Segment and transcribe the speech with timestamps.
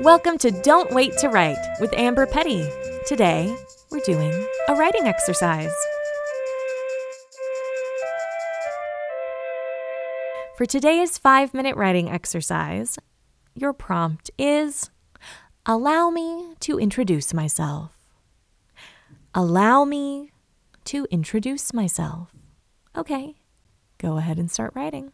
[0.00, 2.68] Welcome to Don't Wait to Write with Amber Petty.
[3.06, 3.56] Today,
[3.90, 4.30] we're doing
[4.68, 5.72] a writing exercise.
[10.58, 12.98] For today's five minute writing exercise,
[13.54, 14.90] your prompt is
[15.64, 17.92] Allow me to introduce myself.
[19.34, 20.30] Allow me
[20.84, 22.28] to introduce myself.
[22.94, 23.36] Okay,
[23.96, 25.12] go ahead and start writing.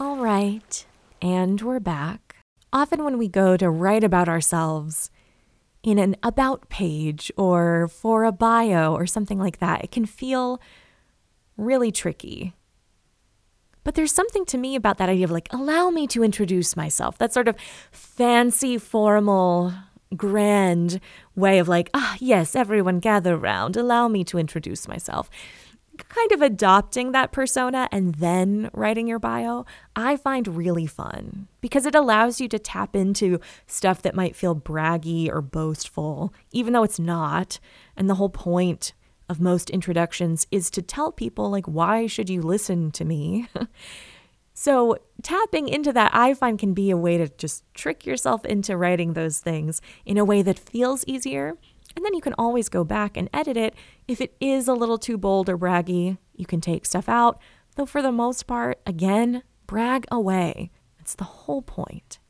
[0.00, 0.86] All right,
[1.20, 2.36] and we're back.
[2.72, 5.10] Often, when we go to write about ourselves
[5.82, 10.60] in an about page or for a bio or something like that, it can feel
[11.56, 12.54] really tricky.
[13.82, 17.18] But there's something to me about that idea of like, allow me to introduce myself.
[17.18, 17.56] That sort of
[17.90, 19.72] fancy, formal,
[20.16, 21.00] grand
[21.34, 25.28] way of like, ah, yes, everyone gather around, allow me to introduce myself
[26.08, 29.66] kind of adopting that persona and then writing your bio,
[29.96, 34.54] I find really fun because it allows you to tap into stuff that might feel
[34.54, 37.58] braggy or boastful, even though it's not.
[37.96, 38.92] And the whole point
[39.28, 43.48] of most introductions is to tell people, like, why should you listen to me?
[44.54, 48.76] so, tapping into that, I find, can be a way to just trick yourself into
[48.76, 51.56] writing those things in a way that feels easier
[51.98, 53.74] and then you can always go back and edit it.
[54.06, 57.40] If it is a little too bold or braggy, you can take stuff out.
[57.74, 60.70] Though for the most part, again, brag away.
[60.96, 62.20] That's the whole point.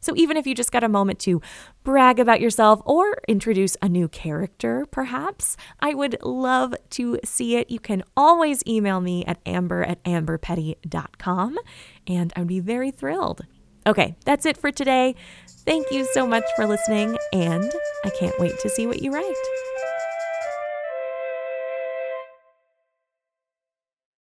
[0.00, 1.42] So even if you just got a moment to
[1.82, 7.72] brag about yourself or introduce a new character, perhaps, I would love to see it.
[7.72, 11.58] You can always email me at amber at amberpetty.com,
[12.06, 13.40] and I would be very thrilled.
[13.88, 15.14] Okay, that's it for today.
[15.64, 17.72] Thank you so much for listening, and
[18.04, 19.34] I can't wait to see what you write.